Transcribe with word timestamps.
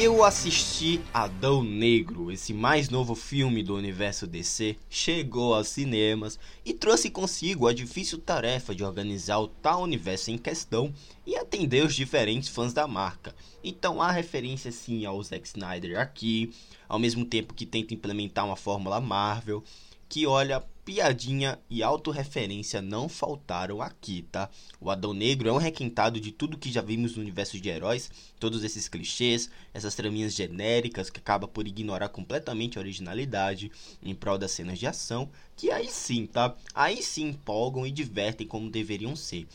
Eu 0.00 0.22
assisti 0.22 1.00
Adão 1.12 1.64
Negro, 1.64 2.30
esse 2.30 2.54
mais 2.54 2.88
novo 2.88 3.16
filme 3.16 3.64
do 3.64 3.74
universo 3.74 4.28
DC, 4.28 4.76
chegou 4.88 5.52
aos 5.52 5.66
cinemas 5.66 6.38
e 6.64 6.72
trouxe 6.72 7.10
consigo 7.10 7.66
a 7.66 7.72
difícil 7.72 8.18
tarefa 8.18 8.72
de 8.72 8.84
organizar 8.84 9.40
o 9.40 9.48
tal 9.48 9.82
universo 9.82 10.30
em 10.30 10.38
questão 10.38 10.94
e 11.26 11.34
atender 11.34 11.84
os 11.84 11.96
diferentes 11.96 12.48
fãs 12.48 12.72
da 12.72 12.86
marca. 12.86 13.34
Então 13.62 14.00
há 14.00 14.12
referência 14.12 14.70
sim 14.70 15.04
ao 15.04 15.20
Zack 15.20 15.48
Snyder 15.48 15.98
aqui, 15.98 16.52
ao 16.88 17.00
mesmo 17.00 17.24
tempo 17.24 17.52
que 17.52 17.66
tenta 17.66 17.92
implementar 17.92 18.46
uma 18.46 18.54
fórmula 18.54 19.00
Marvel, 19.00 19.64
que 20.08 20.28
olha 20.28 20.64
piadinha 20.88 21.58
e 21.68 21.82
autorreferência 21.82 22.80
não 22.80 23.10
faltaram 23.10 23.82
aqui, 23.82 24.22
tá? 24.32 24.48
O 24.80 24.90
Adão 24.90 25.12
Negro 25.12 25.46
é 25.46 25.52
um 25.52 25.58
requintado 25.58 26.18
de 26.18 26.32
tudo 26.32 26.56
que 26.56 26.72
já 26.72 26.80
vimos 26.80 27.14
no 27.14 27.20
universo 27.20 27.60
de 27.60 27.68
heróis, 27.68 28.10
todos 28.40 28.64
esses 28.64 28.88
clichês, 28.88 29.50
essas 29.74 29.94
traminhas 29.94 30.34
genéricas 30.34 31.10
que 31.10 31.20
acaba 31.20 31.46
por 31.46 31.68
ignorar 31.68 32.08
completamente 32.08 32.78
a 32.78 32.80
originalidade 32.80 33.70
em 34.02 34.14
prol 34.14 34.38
das 34.38 34.52
cenas 34.52 34.78
de 34.78 34.86
ação, 34.86 35.28
que 35.54 35.70
aí 35.70 35.88
sim, 35.90 36.24
tá? 36.24 36.56
Aí 36.74 37.02
sim 37.02 37.28
empolgam 37.28 37.86
e 37.86 37.90
divertem 37.90 38.46
como 38.46 38.70
deveriam 38.70 39.14
ser. 39.14 39.46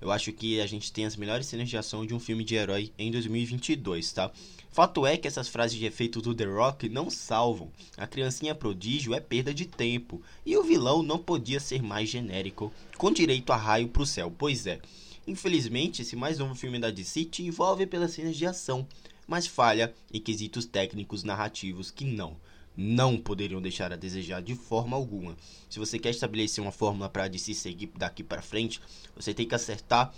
Eu 0.00 0.12
acho 0.12 0.32
que 0.32 0.60
a 0.60 0.66
gente 0.66 0.92
tem 0.92 1.04
as 1.04 1.16
melhores 1.16 1.46
cenas 1.46 1.68
de 1.68 1.76
ação 1.76 2.06
de 2.06 2.14
um 2.14 2.20
filme 2.20 2.44
de 2.44 2.54
herói 2.54 2.92
em 2.98 3.10
2022, 3.10 4.12
tá? 4.12 4.30
Fato 4.70 5.04
é 5.04 5.16
que 5.16 5.26
essas 5.26 5.48
frases 5.48 5.76
de 5.76 5.86
efeito 5.86 6.20
do 6.20 6.34
The 6.34 6.44
Rock 6.44 6.88
não 6.88 7.10
salvam. 7.10 7.72
A 7.96 8.06
criancinha 8.06 8.54
prodígio 8.54 9.12
é 9.12 9.18
perda 9.18 9.52
de 9.52 9.66
tempo. 9.66 10.22
E 10.46 10.56
o 10.56 10.62
vilão 10.62 11.02
não 11.02 11.18
podia 11.18 11.58
ser 11.58 11.82
mais 11.82 12.08
genérico, 12.08 12.72
com 12.96 13.10
direito 13.10 13.52
a 13.52 13.56
raio 13.56 13.88
pro 13.88 14.06
céu. 14.06 14.32
Pois 14.38 14.66
é. 14.66 14.80
Infelizmente, 15.26 16.02
esse 16.02 16.14
mais 16.14 16.38
novo 16.38 16.54
filme 16.54 16.78
da 16.78 16.90
DC 16.90 17.24
te 17.24 17.42
envolve 17.42 17.86
pelas 17.86 18.12
cenas 18.12 18.36
de 18.36 18.46
ação, 18.46 18.86
mas 19.26 19.46
falha 19.46 19.92
em 20.12 20.20
quesitos 20.20 20.64
técnicos 20.64 21.24
narrativos 21.24 21.90
que 21.90 22.04
não 22.04 22.36
não 22.80 23.18
poderiam 23.18 23.60
deixar 23.60 23.92
a 23.92 23.96
desejar 23.96 24.40
de 24.40 24.54
forma 24.54 24.96
alguma. 24.96 25.36
Se 25.68 25.80
você 25.80 25.98
quer 25.98 26.10
estabelecer 26.10 26.62
uma 26.62 26.70
fórmula 26.70 27.08
para 27.08 27.26
DC 27.26 27.52
seguir 27.52 27.90
daqui 27.96 28.22
para 28.22 28.40
frente, 28.40 28.80
você 29.16 29.34
tem 29.34 29.48
que 29.48 29.54
acertar 29.54 30.14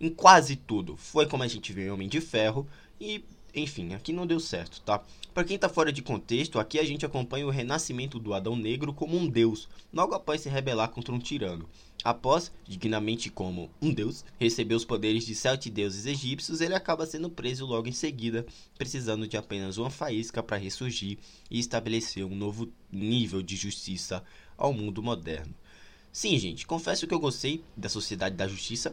em 0.00 0.08
quase 0.08 0.56
tudo. 0.56 0.96
Foi 0.96 1.26
como 1.26 1.42
a 1.42 1.46
gente 1.46 1.74
viu 1.74 1.84
em 1.84 1.90
Homem 1.90 2.08
de 2.08 2.18
Ferro 2.18 2.66
e 2.98 3.22
enfim, 3.54 3.92
aqui 3.92 4.12
não 4.12 4.26
deu 4.26 4.40
certo, 4.40 4.80
tá? 4.80 5.02
Para 5.34 5.44
quem 5.44 5.58
tá 5.58 5.68
fora 5.68 5.92
de 5.92 6.02
contexto, 6.02 6.58
aqui 6.58 6.78
a 6.78 6.84
gente 6.84 7.04
acompanha 7.04 7.46
o 7.46 7.50
renascimento 7.50 8.18
do 8.18 8.32
Adão 8.32 8.56
Negro 8.56 8.94
como 8.94 9.16
um 9.16 9.28
deus, 9.28 9.68
logo 9.92 10.14
após 10.14 10.40
se 10.40 10.48
rebelar 10.48 10.88
contra 10.88 11.14
um 11.14 11.18
tirano. 11.18 11.68
Após, 12.02 12.50
dignamente 12.66 13.30
como 13.30 13.70
um 13.80 13.92
deus, 13.92 14.24
receber 14.38 14.74
os 14.74 14.84
poderes 14.84 15.26
de 15.26 15.34
sete 15.34 15.68
deuses 15.68 16.06
egípcios, 16.06 16.60
ele 16.60 16.74
acaba 16.74 17.04
sendo 17.04 17.28
preso 17.28 17.66
logo 17.66 17.88
em 17.88 17.92
seguida, 17.92 18.46
precisando 18.78 19.28
de 19.28 19.36
apenas 19.36 19.76
uma 19.76 19.90
faísca 19.90 20.42
para 20.42 20.56
ressurgir 20.56 21.18
e 21.50 21.58
estabelecer 21.58 22.24
um 22.24 22.34
novo 22.34 22.72
nível 22.90 23.42
de 23.42 23.54
justiça 23.56 24.24
ao 24.56 24.72
mundo 24.72 25.02
moderno. 25.02 25.54
Sim, 26.12 26.36
gente, 26.38 26.66
confesso 26.66 27.06
que 27.06 27.14
eu 27.14 27.20
gostei 27.20 27.62
da 27.76 27.88
Sociedade 27.88 28.34
da 28.34 28.48
Justiça 28.48 28.92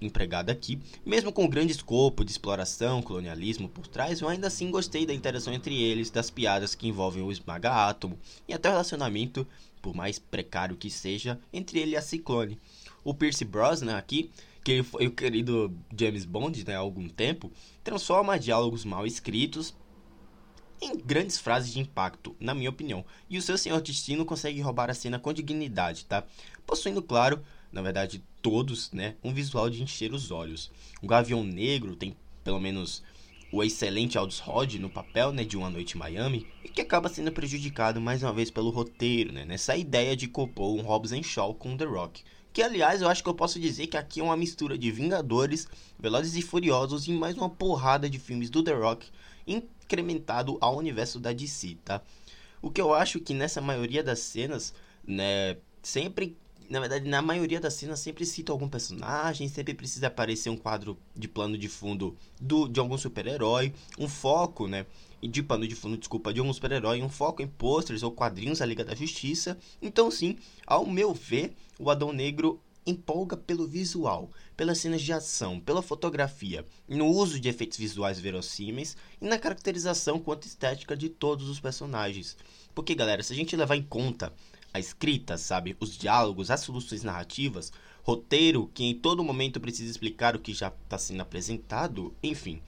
empregada 0.00 0.52
aqui, 0.52 0.78
mesmo 1.04 1.32
com 1.32 1.44
o 1.44 1.48
grande 1.48 1.72
escopo 1.72 2.24
de 2.24 2.30
exploração, 2.30 3.02
colonialismo 3.02 3.68
por 3.68 3.88
trás, 3.88 4.20
eu 4.20 4.28
ainda 4.28 4.46
assim 4.46 4.70
gostei 4.70 5.04
da 5.04 5.12
interação 5.12 5.52
entre 5.52 5.82
eles, 5.82 6.10
das 6.10 6.30
piadas 6.30 6.72
que 6.72 6.86
envolvem 6.86 7.24
o 7.24 7.32
esmaga 7.32 7.72
átomo 7.72 8.16
e 8.46 8.54
até 8.54 8.68
o 8.68 8.72
relacionamento, 8.72 9.44
por 9.82 9.96
mais 9.96 10.20
precário 10.20 10.76
que 10.76 10.88
seja, 10.88 11.40
entre 11.52 11.80
ele 11.80 11.92
e 11.92 11.96
a 11.96 12.02
Ciclone. 12.02 12.56
O 13.02 13.12
Pierce 13.12 13.44
Brosnan 13.44 13.96
aqui, 13.96 14.30
que 14.62 14.84
foi 14.84 15.08
o 15.08 15.10
querido 15.10 15.76
James 15.98 16.24
Bond 16.24 16.64
né, 16.64 16.76
há 16.76 16.78
algum 16.78 17.08
tempo, 17.08 17.50
transforma 17.82 18.38
diálogos 18.38 18.84
mal 18.84 19.04
escritos 19.04 19.74
em 20.84 20.96
grandes 20.96 21.38
frases 21.38 21.72
de 21.72 21.80
impacto, 21.80 22.36
na 22.38 22.54
minha 22.54 22.68
opinião. 22.68 23.04
E 23.28 23.38
o 23.38 23.42
seu 23.42 23.56
Senhor 23.56 23.80
Destino 23.80 24.24
consegue 24.24 24.60
roubar 24.60 24.90
a 24.90 24.94
cena 24.94 25.18
com 25.18 25.32
dignidade, 25.32 26.04
tá? 26.04 26.24
Possuindo, 26.66 27.02
claro, 27.02 27.42
na 27.72 27.80
verdade, 27.80 28.22
todos, 28.42 28.92
né, 28.92 29.16
um 29.24 29.32
visual 29.32 29.70
de 29.70 29.82
encher 29.82 30.12
os 30.12 30.30
olhos. 30.30 30.70
O 31.02 31.06
Gavião 31.06 31.42
Negro 31.42 31.96
tem, 31.96 32.14
pelo 32.42 32.60
menos, 32.60 33.02
o 33.50 33.62
excelente 33.62 34.18
Aldous 34.18 34.38
Rod 34.40 34.74
no 34.74 34.90
papel, 34.90 35.32
né, 35.32 35.44
de 35.44 35.56
Uma 35.56 35.70
Noite 35.70 35.94
em 35.94 35.98
Miami, 35.98 36.46
e 36.62 36.68
que 36.68 36.80
acaba 36.80 37.08
sendo 37.08 37.32
prejudicado 37.32 38.00
mais 38.00 38.22
uma 38.22 38.32
vez 38.32 38.50
pelo 38.50 38.70
roteiro, 38.70 39.32
né, 39.32 39.44
nessa 39.44 39.76
ideia 39.76 40.14
de 40.14 40.28
compor 40.28 40.74
um 40.78 40.82
Hobbs 40.82 41.12
Shaw 41.26 41.54
com 41.54 41.76
The 41.76 41.84
Rock. 41.84 42.22
Que, 42.52 42.62
aliás, 42.62 43.02
eu 43.02 43.08
acho 43.08 43.22
que 43.22 43.28
eu 43.28 43.34
posso 43.34 43.58
dizer 43.58 43.88
que 43.88 43.96
aqui 43.96 44.20
é 44.20 44.22
uma 44.22 44.36
mistura 44.36 44.78
de 44.78 44.88
Vingadores, 44.90 45.66
Velozes 45.98 46.36
e 46.36 46.42
Furiosos 46.42 47.08
e 47.08 47.12
mais 47.12 47.36
uma 47.36 47.50
porrada 47.50 48.08
de 48.08 48.18
filmes 48.18 48.48
do 48.48 48.62
The 48.62 48.74
Rock 48.74 49.08
incrementado 49.84 50.58
ao 50.60 50.76
universo 50.76 51.20
da 51.20 51.32
DC, 51.32 51.76
tá? 51.84 52.02
O 52.60 52.70
que 52.70 52.80
eu 52.80 52.94
acho 52.94 53.20
que 53.20 53.34
nessa 53.34 53.60
maioria 53.60 54.02
das 54.02 54.20
cenas, 54.20 54.72
né, 55.06 55.58
sempre, 55.82 56.36
na 56.68 56.80
verdade, 56.80 57.08
na 57.08 57.20
maioria 57.20 57.60
das 57.60 57.74
cenas 57.74 58.00
sempre 58.00 58.24
cita 58.24 58.50
algum 58.52 58.68
personagem, 58.68 59.48
sempre 59.48 59.74
precisa 59.74 60.06
aparecer 60.06 60.48
um 60.48 60.56
quadro 60.56 60.98
de 61.14 61.28
plano 61.28 61.58
de 61.58 61.68
fundo 61.68 62.16
do, 62.40 62.66
de 62.66 62.80
algum 62.80 62.96
super-herói, 62.96 63.74
um 63.98 64.08
foco, 64.08 64.66
né, 64.66 64.86
de 65.22 65.42
pano 65.42 65.68
de 65.68 65.74
fundo, 65.74 65.98
desculpa, 65.98 66.32
de 66.32 66.40
algum 66.40 66.52
super-herói, 66.52 67.02
um 67.02 67.08
foco 67.08 67.42
em 67.42 67.46
posters 67.46 68.02
ou 68.02 68.10
quadrinhos 68.10 68.58
da 68.60 68.66
Liga 68.66 68.84
da 68.84 68.94
Justiça. 68.94 69.58
Então, 69.80 70.10
sim, 70.10 70.38
ao 70.66 70.86
meu 70.86 71.12
ver, 71.12 71.54
o 71.78 71.90
Adão 71.90 72.12
Negro 72.12 72.60
empolga 72.86 73.36
pelo 73.36 73.66
visual, 73.66 74.30
pelas 74.56 74.78
cenas 74.78 75.02
de 75.02 75.12
ação, 75.12 75.58
pela 75.58 75.82
fotografia, 75.82 76.64
no 76.88 77.06
uso 77.06 77.40
de 77.40 77.48
efeitos 77.48 77.78
visuais 77.78 78.20
verossímeis 78.20 78.96
e 79.20 79.26
na 79.26 79.38
caracterização 79.38 80.18
quanto 80.18 80.46
estética 80.46 80.96
de 80.96 81.08
todos 81.08 81.48
os 81.48 81.60
personagens. 81.60 82.36
Porque, 82.74 82.94
galera, 82.94 83.22
se 83.22 83.32
a 83.32 83.36
gente 83.36 83.56
levar 83.56 83.76
em 83.76 83.82
conta 83.82 84.32
a 84.72 84.80
escrita, 84.80 85.38
sabe, 85.38 85.76
os 85.78 85.96
diálogos, 85.96 86.50
as 86.50 86.60
soluções 86.60 87.02
narrativas, 87.02 87.72
roteiro 88.02 88.70
que 88.74 88.84
em 88.84 88.94
todo 88.94 89.24
momento 89.24 89.60
precisa 89.60 89.90
explicar 89.90 90.36
o 90.36 90.40
que 90.40 90.52
já 90.52 90.68
está 90.68 90.98
sendo 90.98 91.22
apresentado, 91.22 92.12
enfim. 92.22 92.60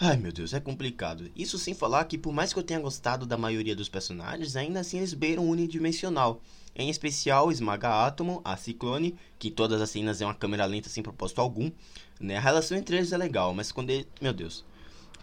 Ai 0.00 0.16
meu 0.16 0.32
Deus, 0.32 0.52
é 0.52 0.58
complicado. 0.58 1.30
Isso 1.36 1.58
sem 1.58 1.74
falar 1.74 2.06
que, 2.06 2.18
por 2.18 2.32
mais 2.32 2.52
que 2.52 2.58
eu 2.58 2.62
tenha 2.64 2.80
gostado 2.80 3.24
da 3.24 3.38
maioria 3.38 3.76
dos 3.76 3.88
personagens, 3.88 4.56
ainda 4.56 4.80
assim 4.80 4.98
eles 4.98 5.14
beiram 5.14 5.48
unidimensional. 5.48 6.40
Em 6.74 6.88
especial, 6.88 7.52
Esmaga 7.52 8.06
Átomo, 8.06 8.40
a 8.44 8.56
Ciclone, 8.56 9.16
que 9.38 9.50
todas 9.50 9.80
as 9.80 9.90
cenas 9.90 10.22
é 10.22 10.24
uma 10.24 10.34
câmera 10.34 10.64
lenta 10.64 10.88
sem 10.88 11.02
propósito 11.02 11.40
algum. 11.40 11.70
Né? 12.18 12.36
A 12.36 12.40
relação 12.40 12.76
entre 12.76 12.96
eles 12.96 13.12
é 13.12 13.16
legal, 13.16 13.52
mas 13.52 13.70
quando 13.70 13.90
ele... 13.90 14.08
Meu 14.20 14.32
Deus. 14.32 14.64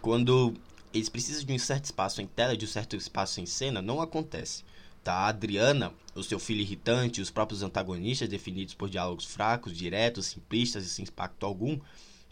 Quando 0.00 0.54
eles 0.94 1.08
precisam 1.08 1.44
de 1.44 1.52
um 1.52 1.58
certo 1.58 1.86
espaço 1.86 2.22
em 2.22 2.26
tela, 2.26 2.56
de 2.56 2.64
um 2.64 2.68
certo 2.68 2.94
espaço 2.94 3.40
em 3.40 3.46
cena, 3.46 3.82
não 3.82 4.00
acontece. 4.00 4.64
Tá? 5.02 5.14
A 5.14 5.28
Adriana, 5.28 5.92
o 6.14 6.22
seu 6.22 6.38
filho 6.38 6.60
irritante, 6.60 7.20
os 7.20 7.30
próprios 7.30 7.62
antagonistas 7.62 8.28
definidos 8.28 8.74
por 8.74 8.88
diálogos 8.88 9.24
fracos, 9.24 9.76
diretos, 9.76 10.26
simplistas 10.26 10.84
e 10.84 10.88
sem 10.88 11.04
impacto 11.04 11.44
algum, 11.44 11.80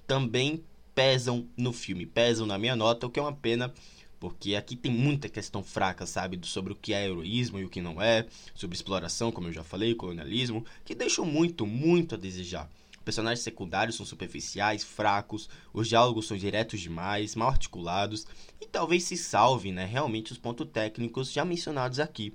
também 0.07 0.63
pesam 0.95 1.47
no 1.57 1.73
filme, 1.73 2.07
pesam 2.07 2.47
na 2.47 2.59
minha 2.59 2.75
nota, 2.75 3.07
o 3.07 3.11
que 3.11 3.19
é 3.21 3.23
uma 3.23 3.33
pena, 3.33 3.73
porque 4.21 4.55
aqui 4.55 4.77
tem 4.77 4.91
muita 4.91 5.29
questão 5.29 5.63
fraca, 5.63 6.07
sabe, 6.07 6.39
sobre 6.43 6.73
o 6.73 6.77
que 6.77 6.93
é 6.93 7.07
heroísmo 7.07 7.59
e 7.59 7.65
o 7.65 7.69
que 7.69 7.81
não 7.81 8.01
é, 8.01 8.27
sobre 8.55 8.77
exploração, 8.77 9.31
como 9.31 9.49
eu 9.49 9.53
já 9.53 9.63
falei, 9.63 9.95
colonialismo, 9.95 10.65
que 10.85 10.95
deixam 10.95 11.25
muito, 11.25 11.67
muito 11.67 12.15
a 12.15 12.19
desejar. 12.19 12.69
Personagens 13.05 13.43
secundários 13.43 13.97
são 13.97 14.05
superficiais, 14.05 14.85
fracos, 14.85 15.49
os 15.73 15.89
diálogos 15.89 16.27
são 16.27 16.37
diretos 16.37 16.81
demais, 16.81 17.35
mal 17.35 17.49
articulados 17.49 18.27
e 18.61 18.67
talvez 18.67 19.05
se 19.05 19.17
salve, 19.17 19.73
né, 19.73 19.87
realmente 19.87 20.33
os 20.33 20.39
pontos 20.39 20.69
técnicos 20.71 21.33
já 21.33 21.45
mencionados 21.45 22.01
aqui. 22.01 22.35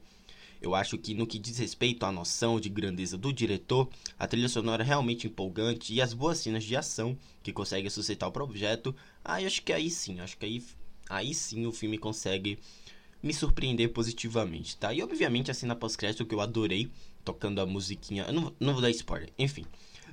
Eu 0.60 0.74
acho 0.74 0.98
que 0.98 1.14
no 1.14 1.28
que 1.28 1.38
diz 1.38 1.58
respeito 1.58 2.06
à 2.06 2.12
noção 2.12 2.58
de 2.58 2.70
grandeza 2.70 3.18
do 3.18 3.34
diretor, 3.34 3.90
a 4.18 4.26
trilha 4.26 4.48
sonora 4.48 4.82
é 4.82 4.86
realmente 4.86 5.28
empolgante 5.28 5.94
e 5.94 6.02
as 6.02 6.14
boas 6.14 6.38
cenas 6.38 6.64
de 6.64 6.76
ação 6.76 7.18
que 7.44 7.52
conseguem 7.52 7.90
suscitar 7.90 8.30
o 8.30 8.32
projeto, 8.32 8.96
aí 9.24 9.46
acho 9.46 9.62
que 9.62 9.74
aí 9.74 9.90
sim, 9.92 10.22
acho 10.22 10.38
que 10.38 10.46
aí 10.46 10.64
aí 11.16 11.34
sim 11.34 11.66
o 11.66 11.72
filme 11.72 11.98
consegue 11.98 12.60
me 13.22 13.34
surpreender 13.34 13.94
positivamente, 13.94 14.76
tá? 14.76 14.94
E 14.94 15.02
obviamente 15.02 15.50
a 15.50 15.54
cena 15.54 15.76
pós-crédito 15.76 16.26
que 16.26 16.36
eu 16.36 16.42
adorei, 16.42 16.92
tocando 17.24 17.62
a 17.62 17.66
musiquinha. 17.66 18.26
Eu 18.28 18.34
não, 18.34 18.54
não 18.60 18.74
vou 18.74 18.82
dar 18.82 18.90
spoiler, 18.90 19.32
enfim. 19.40 19.66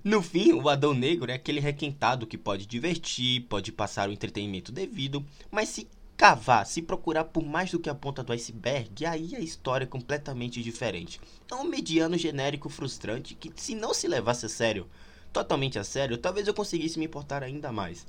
No 0.03 0.23
fim, 0.23 0.53
o 0.53 0.69
Adão 0.69 0.95
Negro 0.95 1.31
é 1.31 1.35
aquele 1.35 1.61
requentado 1.61 2.27
que 2.27 2.39
pode 2.39 2.65
divertir, 2.65 3.43
pode 3.43 3.71
passar 3.73 4.09
o 4.09 4.13
entretenimento 4.13 4.73
devido, 4.73 5.25
mas 5.51 5.69
se 5.69 5.89
cavar, 6.17 6.67
se 6.67 6.81
procurar 6.81 7.25
por 7.25 7.45
mais 7.45 7.71
do 7.71 7.79
que 7.79 7.91
a 7.91 7.95
ponta 7.95 8.23
do 8.23 8.33
iceberg, 8.33 9.05
aí 9.05 9.35
a 9.35 9.41
história 9.41 9.85
é 9.85 9.89
completamente 9.89 10.63
diferente. 10.63 11.21
É 11.51 11.55
um 11.55 11.65
mediano 11.65 12.17
genérico 12.17 12.69
frustrante 12.69 13.35
que, 13.35 13.51
se 13.57 13.75
não 13.75 13.93
se 13.93 14.07
levasse 14.07 14.47
a 14.47 14.49
sério, 14.49 14.87
totalmente 15.33 15.79
a 15.79 15.85
sério, 15.85 16.17
talvez 16.17 16.47
eu 16.47 16.55
conseguisse 16.55 16.99
me 16.99 17.07
importar 17.07 17.43
ainda 17.43 17.73
mais. 17.73 18.07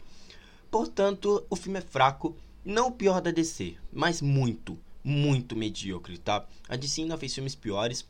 Portanto, 0.69 1.45
o 1.49 1.55
filme 1.55 1.79
é 1.79 1.81
fraco, 1.81 2.35
não 2.63 2.88
o 2.88 2.92
pior 2.92 3.22
da 3.22 3.31
DC, 3.31 3.75
mas 3.92 4.22
muito, 4.22 4.78
muito 5.04 5.56
medíocre, 5.56 6.18
tá? 6.18 6.46
A 6.68 6.75
DC 6.75 7.02
ainda 7.02 7.18
fez 7.18 7.34
filmes 7.34 7.56
piores, 7.56 8.08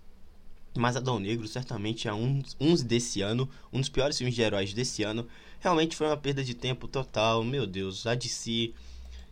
mas 0.78 0.96
Adão 0.96 1.20
Negro 1.20 1.48
certamente 1.48 2.08
é 2.08 2.14
um, 2.14 2.42
uns 2.60 2.82
desse 2.84 3.22
ano, 3.22 3.50
um 3.72 3.80
dos 3.80 3.90
piores 3.90 4.18
filmes 4.18 4.36
de 4.36 4.42
heróis 4.42 4.74
desse 4.74 5.04
ano. 5.04 5.28
Realmente 5.60 5.96
foi 5.96 6.08
uma 6.08 6.18
perda 6.18 6.44
de 6.44 6.54
tempo 6.54 6.88
total, 6.88 7.44
meu 7.44 7.66
Deus, 7.66 8.06
a 8.06 8.16
DC 8.16 8.74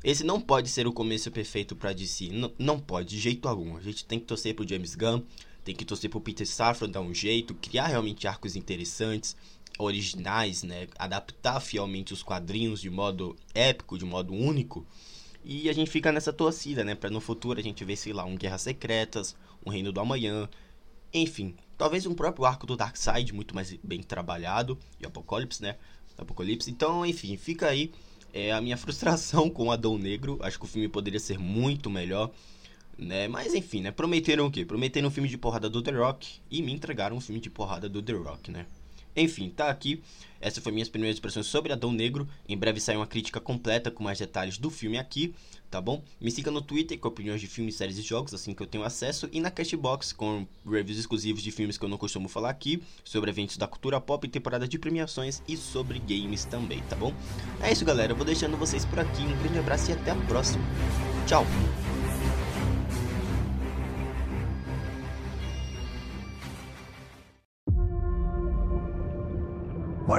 esse 0.04 0.24
não 0.24 0.40
pode 0.40 0.70
ser 0.70 0.88
o 0.88 0.94
começo 0.94 1.30
perfeito 1.30 1.76
para 1.76 1.92
DC. 1.92 2.26
N 2.28 2.54
não 2.58 2.80
pode, 2.80 3.10
de 3.10 3.20
jeito 3.20 3.48
algum. 3.48 3.76
A 3.76 3.82
gente 3.82 4.06
tem 4.06 4.20
que 4.20 4.26
torcer 4.26 4.56
pro 4.56 4.68
James 4.68 4.96
Gunn, 4.96 5.22
tem 5.64 5.76
que 5.76 5.84
torcer 5.84 6.10
pro 6.10 6.22
Peter 6.22 6.48
Safran 6.48 6.90
dar 6.90 7.02
um 7.02 7.14
jeito, 7.14 7.54
criar 7.56 7.88
realmente 7.88 8.28
arcos 8.28 8.56
interessantes, 8.56 9.36
originais, 9.80 10.62
né? 10.62 10.88
Adaptar 11.00 11.60
fielmente 11.62 12.14
os 12.14 12.22
quadrinhos 12.22 12.82
de 12.82 12.90
modo 12.90 13.36
épico, 13.56 13.98
de 13.98 14.06
modo 14.06 14.34
único. 14.34 14.86
E 15.44 15.70
a 15.70 15.74
gente 15.74 15.90
fica 15.90 16.12
nessa 16.12 16.34
torcida, 16.34 16.84
né? 16.84 16.94
Pra 16.94 17.10
no 17.10 17.22
futuro 17.22 17.60
a 17.60 17.64
gente 17.64 17.84
ver, 17.86 17.96
sei 17.96 18.12
lá, 18.12 18.26
um 18.26 18.36
Guerras 18.36 18.62
Secretas, 18.62 19.36
um 19.66 19.70
Reino 19.72 19.92
do 19.92 20.00
Amanhã. 20.02 20.50
Enfim, 21.14 21.56
talvez 21.78 22.06
um 22.06 22.14
próprio 22.14 22.46
arco 22.46 22.68
do 22.68 22.76
Darkseid, 22.76 23.34
muito 23.34 23.56
mais 23.56 23.74
bem 23.82 24.04
trabalhado. 24.04 24.78
E 25.00 25.06
Apocalipse, 25.06 25.62
né? 25.62 25.78
Apocalipse. 26.18 26.70
Então, 26.70 27.06
enfim, 27.06 27.38
fica 27.38 27.68
aí 27.68 27.92
é, 28.34 28.52
a 28.52 28.60
minha 28.60 28.76
frustração 28.78 29.50
com 29.50 29.72
Adão 29.72 29.98
Negro. 29.98 30.38
Acho 30.42 30.60
que 30.60 30.66
o 30.66 30.68
filme 30.68 30.90
poderia 30.90 31.22
ser 31.22 31.40
muito 31.40 31.90
melhor. 31.90 32.30
Né? 32.98 33.30
Mas 33.30 33.54
enfim, 33.54 33.80
né? 33.80 33.92
Prometeram 33.92 34.48
o 34.48 34.52
quê? 34.52 34.66
Prometeram 34.66 35.08
um 35.08 35.12
filme 35.12 35.30
de 35.30 35.38
porrada 35.38 35.70
do 35.70 35.82
The 35.82 35.92
Rock 35.92 36.42
e 36.52 36.62
me 36.62 36.74
entregaram 36.74 37.16
um 37.16 37.22
filme 37.22 37.40
de 37.40 37.50
porrada 37.50 37.88
do 37.88 38.02
The 38.02 38.12
Rock, 38.12 38.52
né? 38.52 38.66
Enfim, 39.20 39.50
tá 39.50 39.70
aqui. 39.70 40.02
Essas 40.42 40.64
foram 40.64 40.76
minhas 40.76 40.88
primeiras 40.88 41.18
expressões 41.18 41.46
sobre 41.46 41.74
Adão 41.74 41.92
Negro. 41.92 42.28
Em 42.48 42.58
breve 42.58 42.80
sai 42.80 42.96
uma 42.96 43.06
crítica 43.06 43.40
completa 43.40 43.92
com 43.92 44.04
mais 44.04 44.18
detalhes 44.18 44.58
do 44.58 44.70
filme 44.70 44.98
aqui, 44.98 45.34
tá 45.70 45.82
bom? 45.82 46.02
Me 46.20 46.32
siga 46.32 46.50
no 46.50 46.62
Twitter 46.62 46.98
com 46.98 47.10
opiniões 47.10 47.42
de 47.42 47.48
filmes, 47.48 47.76
séries 47.76 47.98
e 47.98 48.02
jogos, 48.02 48.34
assim 48.34 48.54
que 48.54 48.64
eu 48.64 48.68
tenho 48.68 48.84
acesso. 48.84 49.28
E 49.34 49.42
na 49.42 49.52
Cashbox 49.52 50.14
com 50.14 50.48
reviews 50.66 51.00
exclusivos 51.00 51.44
de 51.44 51.52
filmes 51.52 51.78
que 51.78 51.84
eu 51.84 51.90
não 51.90 51.98
costumo 51.98 52.30
falar 52.30 52.50
aqui, 52.50 52.82
sobre 53.04 53.30
eventos 53.30 53.58
da 53.58 53.68
cultura 53.68 54.00
pop, 54.00 54.28
temporada 54.30 54.68
de 54.68 54.80
premiações 54.80 55.42
e 55.48 55.58
sobre 55.58 56.00
games 56.00 56.46
também, 56.46 56.82
tá 56.84 56.96
bom? 56.96 57.14
É 57.62 57.72
isso, 57.72 57.84
galera. 57.84 58.14
Eu 58.14 58.16
vou 58.16 58.26
deixando 58.26 58.56
vocês 58.56 58.86
por 58.86 59.00
aqui. 59.00 59.24
Um 59.24 59.38
grande 59.40 59.60
abraço 59.60 59.92
e 59.92 59.94
até 59.94 60.12
a 60.12 60.16
próxima. 60.16 60.64
Tchau! 61.28 61.46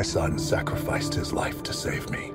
My 0.00 0.04
son 0.04 0.38
sacrificed 0.38 1.12
his 1.12 1.30
life 1.30 1.62
to 1.62 1.74
save 1.74 2.08
me. 2.08 2.32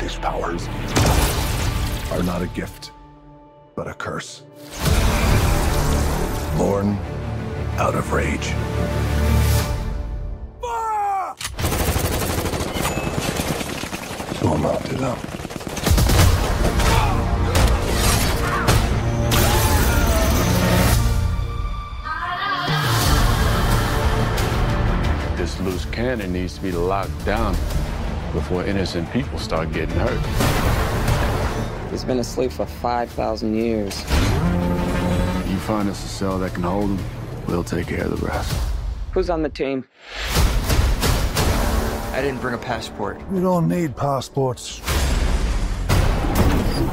These 0.00 0.16
powers 0.16 0.66
are 2.12 2.22
not 2.22 2.40
a 2.40 2.48
gift, 2.54 2.92
but 3.76 3.86
a 3.86 3.92
curse. 3.92 4.40
Born 6.56 6.96
out 7.76 7.94
of 7.94 8.10
rage. 8.10 8.54
So 14.40 14.48
I'm 14.54 14.64
out 14.64 15.41
loose 25.64 25.84
cannon 25.86 26.32
needs 26.32 26.54
to 26.54 26.62
be 26.62 26.72
locked 26.72 27.24
down 27.24 27.52
before 28.32 28.64
innocent 28.64 29.10
people 29.12 29.38
start 29.38 29.72
getting 29.72 29.94
hurt. 29.96 31.90
He's 31.90 32.04
been 32.04 32.18
asleep 32.18 32.52
for 32.52 32.66
5,000 32.66 33.54
years. 33.54 34.00
You 35.50 35.58
find 35.58 35.88
us 35.88 36.04
a 36.04 36.08
cell 36.08 36.38
that 36.38 36.54
can 36.54 36.62
hold 36.62 36.90
him, 36.90 36.98
we'll 37.46 37.64
take 37.64 37.88
care 37.88 38.04
of 38.04 38.18
the 38.18 38.26
rest. 38.26 38.56
Who's 39.12 39.28
on 39.28 39.42
the 39.42 39.50
team? 39.50 39.84
I 42.12 42.20
didn't 42.22 42.40
bring 42.40 42.54
a 42.54 42.58
passport. 42.58 43.20
We 43.30 43.40
don't 43.40 43.68
need 43.68 43.96
passports. 43.96 44.80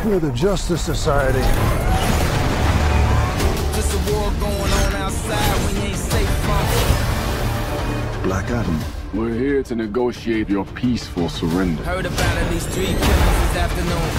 We're 0.05 0.19
the 0.19 0.31
Justice 0.33 0.81
Society. 0.81 1.39
Just 3.75 3.93
a 3.93 4.11
war 4.11 4.31
going 4.39 4.71
on 4.71 4.93
outside 4.95 5.73
we 5.73 5.79
ain't 5.87 5.95
safe 5.95 6.03
from. 6.03 6.08
Black 8.23 8.49
Adam. 8.51 8.79
We're 9.13 9.33
here 9.33 9.63
to 9.63 9.75
negotiate 9.75 10.49
your 10.49 10.65
peaceful 10.65 11.29
surrender. 11.29 11.81
Heard 11.83 12.05
about 12.05 12.37
at 12.37 12.51
least 12.51 12.69
three 12.69 12.85
killings 12.85 13.01
this 13.01 13.55
afternoon. 13.55 14.09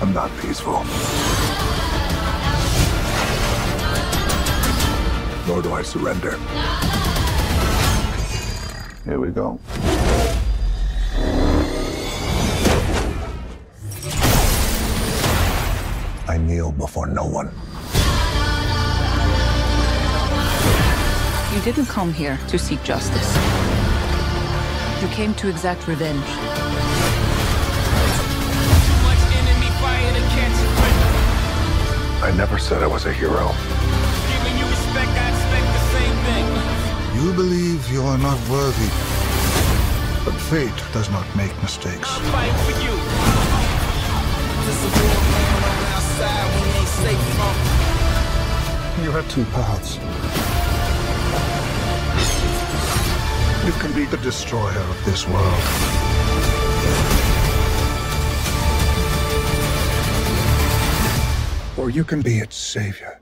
I'm 0.00 0.12
not 0.14 0.30
peaceful. 0.40 0.84
Nor 5.46 5.62
do 5.62 5.72
I 5.72 5.82
surrender. 5.82 6.38
Here 9.04 9.20
we 9.20 9.28
go. 9.28 9.60
I 16.28 16.38
kneel 16.38 16.72
before 16.72 17.06
no 17.06 17.26
one. 17.26 17.52
You 21.56 21.62
didn't 21.62 21.86
come 21.86 22.12
here 22.12 22.38
to 22.48 22.58
seek 22.58 22.82
justice. 22.82 23.34
You 25.00 25.08
came 25.08 25.32
to 25.36 25.48
exact 25.48 25.88
revenge. 25.88 26.26
Too 26.26 26.36
much 29.08 29.22
enemy 29.40 29.70
fire 29.80 30.12
to 30.12 30.20
catch 30.36 30.52
a 30.52 30.68
break. 30.76 30.98
I 32.28 32.30
never 32.36 32.58
said 32.58 32.82
I 32.82 32.86
was 32.86 33.06
a 33.06 33.12
hero. 33.12 33.54
Giving 34.28 34.58
you 34.60 34.66
respect, 34.68 35.08
I 35.08 35.30
expect 35.32 35.66
the 35.72 35.84
same 35.96 36.16
thing. 36.28 36.46
You 37.24 37.32
believe 37.32 37.88
you 37.90 38.02
are 38.02 38.18
not 38.18 38.38
worthy. 38.50 38.90
But 40.26 40.36
fate 40.52 40.76
does 40.92 41.08
not 41.10 41.24
make 41.36 41.56
mistakes. 41.62 42.06
I'll 42.06 42.20
fight 42.36 42.52
for 42.66 42.72
you. 42.84 42.92
Just 44.66 44.84
a 44.84 44.90
war 45.00 45.36
You 53.66 53.72
can 53.72 53.92
be 53.92 54.04
the 54.04 54.16
destroyer 54.18 54.78
of 54.78 55.04
this 55.04 55.26
world. 55.26 55.62
Or 61.76 61.90
you 61.90 62.04
can 62.04 62.22
be 62.22 62.38
its 62.38 62.54
savior. 62.54 63.20